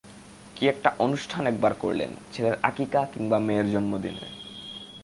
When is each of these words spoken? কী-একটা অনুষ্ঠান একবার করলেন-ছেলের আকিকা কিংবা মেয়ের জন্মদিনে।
কী-একটা 0.55 0.89
অনুষ্ঠান 0.99 1.47
একবার 1.47 1.73
করলেন-ছেলের 1.73 2.55
আকিকা 2.63 3.05
কিংবা 3.05 3.39
মেয়ের 3.39 3.71
জন্মদিনে। 3.71 4.27